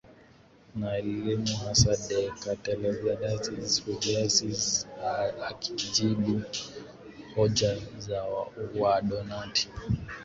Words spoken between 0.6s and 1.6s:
na elimu